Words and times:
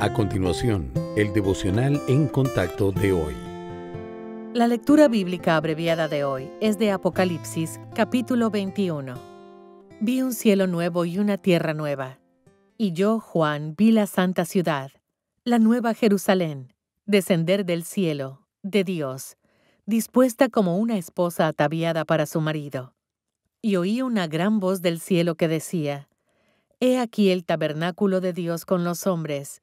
A 0.00 0.12
continuación, 0.12 0.90
el 1.16 1.32
devocional 1.32 2.02
en 2.08 2.26
contacto 2.26 2.90
de 2.90 3.12
hoy. 3.12 3.34
La 4.52 4.66
lectura 4.66 5.06
bíblica 5.06 5.56
abreviada 5.56 6.08
de 6.08 6.24
hoy 6.24 6.50
es 6.60 6.78
de 6.78 6.90
Apocalipsis 6.90 7.78
capítulo 7.94 8.50
21. 8.50 9.14
Vi 10.00 10.20
un 10.20 10.32
cielo 10.32 10.66
nuevo 10.66 11.04
y 11.04 11.20
una 11.20 11.38
tierra 11.38 11.74
nueva. 11.74 12.18
Y 12.76 12.92
yo, 12.92 13.20
Juan, 13.20 13.76
vi 13.78 13.92
la 13.92 14.08
santa 14.08 14.44
ciudad, 14.44 14.90
la 15.44 15.60
nueva 15.60 15.94
Jerusalén, 15.94 16.72
descender 17.06 17.64
del 17.64 17.84
cielo, 17.84 18.48
de 18.62 18.82
Dios, 18.82 19.36
dispuesta 19.86 20.48
como 20.48 20.76
una 20.76 20.98
esposa 20.98 21.46
ataviada 21.46 22.04
para 22.04 22.26
su 22.26 22.40
marido. 22.40 22.94
Y 23.62 23.76
oí 23.76 24.02
una 24.02 24.26
gran 24.26 24.58
voz 24.58 24.82
del 24.82 24.98
cielo 24.98 25.36
que 25.36 25.46
decía, 25.46 26.08
He 26.80 26.98
aquí 26.98 27.30
el 27.30 27.44
tabernáculo 27.44 28.20
de 28.20 28.32
Dios 28.32 28.66
con 28.66 28.82
los 28.82 29.06
hombres, 29.06 29.62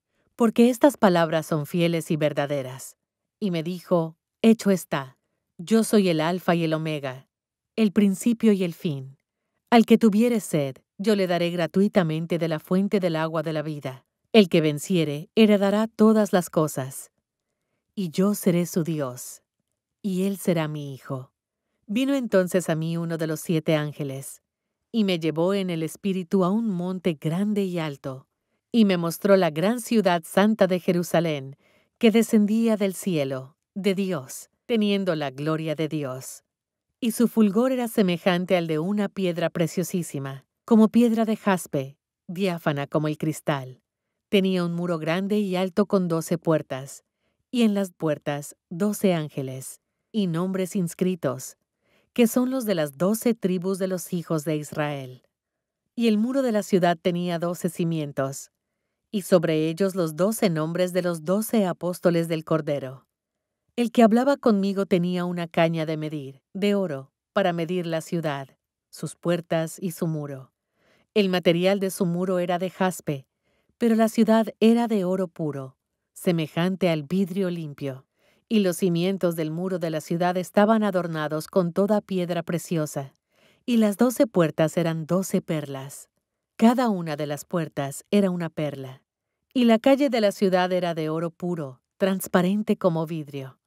porque 0.41 0.71
estas 0.71 0.97
palabras 0.97 1.45
son 1.45 1.67
fieles 1.67 2.09
y 2.09 2.15
verdaderas. 2.15 2.97
Y 3.39 3.51
me 3.51 3.61
dijo, 3.61 4.17
Hecho 4.41 4.71
está, 4.71 5.19
yo 5.59 5.83
soy 5.83 6.09
el 6.09 6.19
Alfa 6.19 6.55
y 6.55 6.63
el 6.63 6.73
Omega, 6.73 7.27
el 7.75 7.91
principio 7.91 8.51
y 8.51 8.63
el 8.63 8.73
fin. 8.73 9.19
Al 9.69 9.85
que 9.85 9.99
tuviere 9.99 10.39
sed, 10.39 10.77
yo 10.97 11.15
le 11.15 11.27
daré 11.27 11.51
gratuitamente 11.51 12.39
de 12.39 12.47
la 12.47 12.57
fuente 12.57 12.99
del 12.99 13.17
agua 13.17 13.43
de 13.43 13.53
la 13.53 13.61
vida. 13.61 14.03
El 14.33 14.49
que 14.49 14.61
venciere, 14.61 15.29
heredará 15.35 15.85
todas 15.85 16.33
las 16.33 16.49
cosas. 16.49 17.11
Y 17.93 18.09
yo 18.09 18.33
seré 18.33 18.65
su 18.65 18.83
Dios, 18.83 19.43
y 20.01 20.23
él 20.23 20.37
será 20.37 20.67
mi 20.67 20.95
hijo. 20.95 21.31
Vino 21.85 22.15
entonces 22.15 22.67
a 22.67 22.73
mí 22.73 22.97
uno 22.97 23.19
de 23.19 23.27
los 23.27 23.41
siete 23.41 23.75
ángeles, 23.75 24.41
y 24.91 25.03
me 25.03 25.19
llevó 25.19 25.53
en 25.53 25.69
el 25.69 25.83
espíritu 25.83 26.43
a 26.43 26.49
un 26.49 26.67
monte 26.67 27.13
grande 27.21 27.63
y 27.65 27.77
alto, 27.77 28.25
y 28.71 28.85
me 28.85 28.97
mostró 28.97 29.35
la 29.35 29.49
gran 29.49 29.81
ciudad 29.81 30.23
santa 30.25 30.67
de 30.67 30.79
Jerusalén, 30.79 31.57
que 31.97 32.11
descendía 32.11 32.77
del 32.77 32.93
cielo, 32.93 33.57
de 33.75 33.93
Dios, 33.95 34.49
teniendo 34.65 35.15
la 35.15 35.29
gloria 35.29 35.75
de 35.75 35.87
Dios. 35.87 36.43
Y 36.99 37.11
su 37.11 37.27
fulgor 37.27 37.71
era 37.71 37.87
semejante 37.87 38.55
al 38.55 38.67
de 38.67 38.79
una 38.79 39.09
piedra 39.09 39.49
preciosísima, 39.49 40.45
como 40.65 40.87
piedra 40.87 41.25
de 41.25 41.35
jaspe, 41.35 41.97
diáfana 42.27 42.87
como 42.87 43.07
el 43.07 43.17
cristal. 43.17 43.81
Tenía 44.29 44.63
un 44.63 44.73
muro 44.73 44.97
grande 44.97 45.39
y 45.39 45.55
alto 45.57 45.85
con 45.85 46.07
doce 46.07 46.37
puertas, 46.37 47.03
y 47.51 47.63
en 47.63 47.73
las 47.73 47.91
puertas 47.91 48.55
doce 48.69 49.13
ángeles, 49.13 49.81
y 50.13 50.27
nombres 50.27 50.75
inscritos, 50.75 51.57
que 52.13 52.27
son 52.27 52.49
los 52.49 52.65
de 52.65 52.75
las 52.75 52.97
doce 52.97 53.33
tribus 53.33 53.77
de 53.77 53.87
los 53.87 54.13
hijos 54.13 54.45
de 54.45 54.55
Israel. 54.55 55.23
Y 55.95 56.07
el 56.07 56.17
muro 56.17 56.41
de 56.41 56.53
la 56.53 56.63
ciudad 56.63 56.97
tenía 57.01 57.39
doce 57.39 57.69
cimientos, 57.69 58.51
y 59.11 59.23
sobre 59.23 59.67
ellos 59.69 59.93
los 59.93 60.15
doce 60.15 60.49
nombres 60.49 60.93
de 60.93 61.01
los 61.01 61.25
doce 61.25 61.65
apóstoles 61.65 62.27
del 62.27 62.45
Cordero. 62.45 63.05
El 63.75 63.91
que 63.91 64.03
hablaba 64.03 64.37
conmigo 64.37 64.85
tenía 64.85 65.25
una 65.25 65.47
caña 65.47 65.85
de 65.85 65.97
medir, 65.97 66.41
de 66.53 66.75
oro, 66.75 67.11
para 67.33 67.53
medir 67.53 67.85
la 67.85 68.01
ciudad, 68.01 68.57
sus 68.89 69.15
puertas 69.15 69.77
y 69.79 69.91
su 69.91 70.07
muro. 70.07 70.51
El 71.13 71.29
material 71.29 71.79
de 71.79 71.91
su 71.91 72.05
muro 72.05 72.39
era 72.39 72.57
de 72.57 72.69
jaspe, 72.69 73.27
pero 73.77 73.95
la 73.95 74.07
ciudad 74.07 74.47
era 74.59 74.87
de 74.87 75.03
oro 75.03 75.27
puro, 75.27 75.77
semejante 76.13 76.89
al 76.89 77.03
vidrio 77.03 77.49
limpio, 77.49 78.05
y 78.47 78.59
los 78.59 78.77
cimientos 78.77 79.35
del 79.35 79.51
muro 79.51 79.79
de 79.79 79.89
la 79.89 80.01
ciudad 80.01 80.37
estaban 80.37 80.83
adornados 80.83 81.47
con 81.47 81.73
toda 81.73 81.99
piedra 82.01 82.43
preciosa, 82.43 83.13
y 83.65 83.77
las 83.77 83.97
doce 83.97 84.27
puertas 84.27 84.77
eran 84.77 85.05
doce 85.05 85.41
perlas. 85.41 86.10
Cada 86.61 86.89
una 86.89 87.15
de 87.15 87.25
las 87.25 87.43
puertas 87.43 88.05
era 88.11 88.29
una 88.29 88.47
perla, 88.51 89.01
y 89.51 89.65
la 89.65 89.79
calle 89.79 90.11
de 90.11 90.21
la 90.21 90.31
ciudad 90.31 90.71
era 90.71 90.93
de 90.93 91.09
oro 91.09 91.31
puro, 91.31 91.81
transparente 91.97 92.77
como 92.77 93.07
vidrio. 93.07 93.57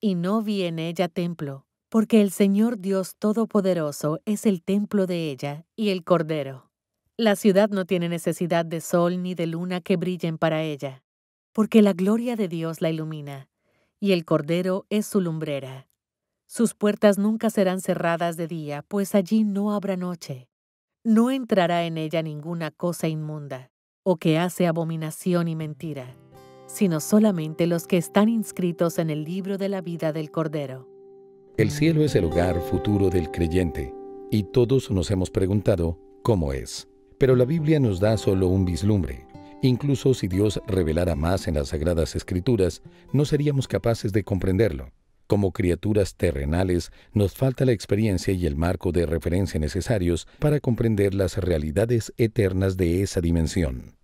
Y 0.00 0.14
no 0.14 0.40
vi 0.40 0.62
en 0.62 0.78
ella 0.78 1.08
templo, 1.08 1.66
porque 1.90 2.22
el 2.22 2.30
Señor 2.30 2.78
Dios 2.78 3.16
Todopoderoso 3.18 4.18
es 4.24 4.46
el 4.46 4.62
templo 4.62 5.06
de 5.06 5.30
ella 5.30 5.66
y 5.76 5.90
el 5.90 6.04
Cordero. 6.04 6.70
La 7.18 7.36
ciudad 7.36 7.68
no 7.68 7.84
tiene 7.84 8.08
necesidad 8.08 8.64
de 8.64 8.80
sol 8.80 9.22
ni 9.22 9.34
de 9.34 9.46
luna 9.46 9.82
que 9.82 9.98
brillen 9.98 10.38
para 10.38 10.62
ella, 10.62 11.04
porque 11.52 11.82
la 11.82 11.92
gloria 11.92 12.34
de 12.34 12.48
Dios 12.48 12.80
la 12.80 12.88
ilumina, 12.88 13.50
y 14.00 14.12
el 14.12 14.24
Cordero 14.24 14.86
es 14.88 15.04
su 15.04 15.20
lumbrera. 15.20 15.86
Sus 16.46 16.72
puertas 16.72 17.18
nunca 17.18 17.50
serán 17.50 17.82
cerradas 17.82 18.38
de 18.38 18.46
día, 18.46 18.86
pues 18.88 19.14
allí 19.14 19.44
no 19.44 19.74
habrá 19.74 19.98
noche 19.98 20.48
no 21.04 21.30
entrará 21.30 21.84
en 21.84 21.98
ella 21.98 22.22
ninguna 22.22 22.70
cosa 22.70 23.08
inmunda, 23.08 23.70
o 24.04 24.16
que 24.16 24.38
hace 24.38 24.66
abominación 24.66 25.48
y 25.48 25.56
mentira, 25.56 26.16
sino 26.66 27.00
solamente 27.00 27.66
los 27.66 27.86
que 27.86 27.96
están 27.96 28.28
inscritos 28.28 28.98
en 28.98 29.10
el 29.10 29.24
libro 29.24 29.58
de 29.58 29.68
la 29.68 29.80
vida 29.80 30.12
del 30.12 30.30
Cordero. 30.30 30.88
El 31.56 31.70
cielo 31.70 32.02
es 32.04 32.14
el 32.14 32.24
hogar 32.24 32.60
futuro 32.60 33.10
del 33.10 33.30
creyente, 33.30 33.92
y 34.30 34.44
todos 34.44 34.90
nos 34.90 35.10
hemos 35.10 35.30
preguntado 35.30 35.98
cómo 36.22 36.52
es. 36.52 36.88
Pero 37.18 37.36
la 37.36 37.44
Biblia 37.44 37.78
nos 37.78 38.00
da 38.00 38.16
solo 38.16 38.48
un 38.48 38.64
vislumbre. 38.64 39.26
Incluso 39.60 40.14
si 40.14 40.28
Dios 40.28 40.60
revelara 40.66 41.14
más 41.14 41.46
en 41.46 41.54
las 41.54 41.68
Sagradas 41.68 42.16
Escrituras, 42.16 42.82
no 43.12 43.24
seríamos 43.24 43.68
capaces 43.68 44.12
de 44.12 44.24
comprenderlo. 44.24 44.90
Como 45.32 45.50
criaturas 45.52 46.14
terrenales, 46.14 46.92
nos 47.14 47.32
falta 47.32 47.64
la 47.64 47.72
experiencia 47.72 48.34
y 48.34 48.44
el 48.44 48.54
marco 48.54 48.92
de 48.92 49.06
referencia 49.06 49.58
necesarios 49.58 50.28
para 50.38 50.60
comprender 50.60 51.14
las 51.14 51.38
realidades 51.38 52.12
eternas 52.18 52.76
de 52.76 53.00
esa 53.00 53.22
dimensión. 53.22 53.94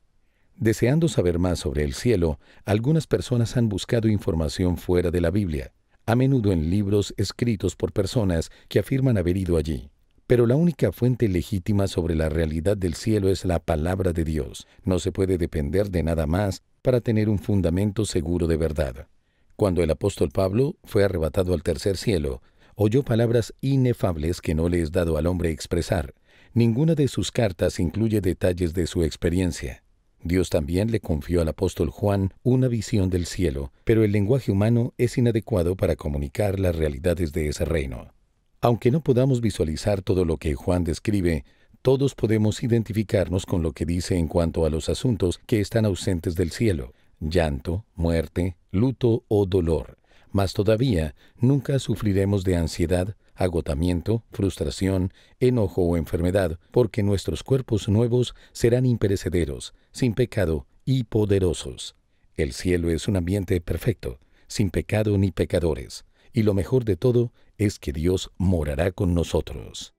Deseando 0.56 1.06
saber 1.06 1.38
más 1.38 1.58
sobre 1.58 1.84
el 1.84 1.92
cielo, 1.92 2.40
algunas 2.64 3.06
personas 3.06 3.58
han 3.58 3.68
buscado 3.68 4.08
información 4.08 4.78
fuera 4.78 5.10
de 5.10 5.20
la 5.20 5.30
Biblia, 5.30 5.74
a 6.06 6.16
menudo 6.16 6.50
en 6.50 6.70
libros 6.70 7.12
escritos 7.18 7.76
por 7.76 7.92
personas 7.92 8.50
que 8.70 8.78
afirman 8.78 9.18
haber 9.18 9.36
ido 9.36 9.58
allí. 9.58 9.90
Pero 10.26 10.46
la 10.46 10.56
única 10.56 10.92
fuente 10.92 11.28
legítima 11.28 11.88
sobre 11.88 12.14
la 12.14 12.30
realidad 12.30 12.78
del 12.78 12.94
cielo 12.94 13.28
es 13.28 13.44
la 13.44 13.58
palabra 13.58 14.14
de 14.14 14.24
Dios. 14.24 14.66
No 14.82 14.98
se 14.98 15.12
puede 15.12 15.36
depender 15.36 15.90
de 15.90 16.02
nada 16.02 16.26
más 16.26 16.62
para 16.80 17.02
tener 17.02 17.28
un 17.28 17.38
fundamento 17.38 18.06
seguro 18.06 18.46
de 18.46 18.56
verdad. 18.56 19.08
Cuando 19.58 19.82
el 19.82 19.90
apóstol 19.90 20.30
Pablo 20.30 20.76
fue 20.84 21.02
arrebatado 21.02 21.52
al 21.52 21.64
tercer 21.64 21.96
cielo, 21.96 22.42
oyó 22.76 23.02
palabras 23.02 23.52
inefables 23.60 24.40
que 24.40 24.54
no 24.54 24.68
le 24.68 24.80
es 24.80 24.92
dado 24.92 25.18
al 25.18 25.26
hombre 25.26 25.50
expresar. 25.50 26.14
Ninguna 26.54 26.94
de 26.94 27.08
sus 27.08 27.32
cartas 27.32 27.80
incluye 27.80 28.20
detalles 28.20 28.72
de 28.72 28.86
su 28.86 29.02
experiencia. 29.02 29.82
Dios 30.22 30.48
también 30.48 30.92
le 30.92 31.00
confió 31.00 31.42
al 31.42 31.48
apóstol 31.48 31.90
Juan 31.90 32.32
una 32.44 32.68
visión 32.68 33.10
del 33.10 33.26
cielo, 33.26 33.72
pero 33.82 34.04
el 34.04 34.12
lenguaje 34.12 34.52
humano 34.52 34.94
es 34.96 35.18
inadecuado 35.18 35.74
para 35.74 35.96
comunicar 35.96 36.60
las 36.60 36.76
realidades 36.76 37.32
de 37.32 37.48
ese 37.48 37.64
reino. 37.64 38.14
Aunque 38.60 38.92
no 38.92 39.00
podamos 39.00 39.40
visualizar 39.40 40.02
todo 40.02 40.24
lo 40.24 40.36
que 40.36 40.54
Juan 40.54 40.84
describe, 40.84 41.44
todos 41.82 42.14
podemos 42.14 42.62
identificarnos 42.62 43.44
con 43.44 43.64
lo 43.64 43.72
que 43.72 43.86
dice 43.86 44.18
en 44.18 44.28
cuanto 44.28 44.64
a 44.64 44.70
los 44.70 44.88
asuntos 44.88 45.40
que 45.46 45.58
están 45.58 45.84
ausentes 45.84 46.36
del 46.36 46.52
cielo 46.52 46.92
llanto, 47.20 47.84
muerte, 47.94 48.56
luto 48.70 49.24
o 49.28 49.46
dolor. 49.46 49.98
Mas 50.30 50.52
todavía 50.52 51.14
nunca 51.36 51.78
sufriremos 51.78 52.44
de 52.44 52.56
ansiedad, 52.56 53.16
agotamiento, 53.34 54.24
frustración, 54.30 55.12
enojo 55.40 55.82
o 55.82 55.96
enfermedad, 55.96 56.58
porque 56.70 57.02
nuestros 57.02 57.42
cuerpos 57.42 57.88
nuevos 57.88 58.34
serán 58.52 58.84
imperecederos, 58.84 59.74
sin 59.92 60.14
pecado 60.14 60.66
y 60.84 61.04
poderosos. 61.04 61.96
El 62.36 62.52
cielo 62.52 62.90
es 62.90 63.08
un 63.08 63.16
ambiente 63.16 63.60
perfecto, 63.60 64.18
sin 64.48 64.70
pecado 64.70 65.16
ni 65.18 65.30
pecadores, 65.30 66.04
y 66.32 66.42
lo 66.42 66.54
mejor 66.54 66.84
de 66.84 66.96
todo 66.96 67.32
es 67.58 67.78
que 67.78 67.92
Dios 67.92 68.30
morará 68.38 68.92
con 68.92 69.14
nosotros. 69.14 69.94